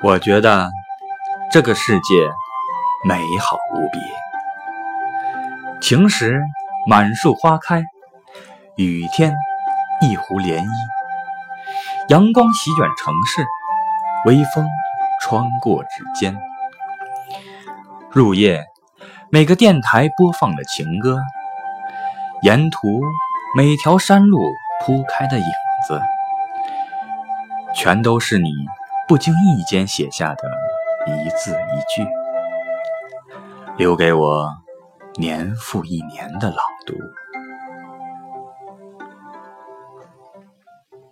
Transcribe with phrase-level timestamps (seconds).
[0.00, 0.70] 我觉得
[1.50, 2.30] 这个世界
[3.04, 3.98] 美好无比。
[5.80, 6.40] 晴时
[6.86, 7.82] 满树花开，
[8.76, 9.34] 雨天
[10.00, 10.68] 一湖涟漪。
[12.10, 13.44] 阳光席卷城市，
[14.24, 14.68] 微风
[15.20, 16.38] 穿过指尖。
[18.12, 18.66] 入夜，
[19.30, 21.18] 每个电台播放的情歌，
[22.42, 23.02] 沿途
[23.56, 24.38] 每条山路
[24.80, 25.44] 铺开的影
[25.88, 26.00] 子，
[27.74, 28.52] 全都是你
[29.08, 30.50] 不经意间写下的
[31.06, 32.06] 一字一句，
[33.78, 34.54] 留给我
[35.14, 36.58] 年复一年的朗。